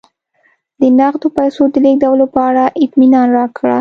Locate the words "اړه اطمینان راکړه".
2.49-3.69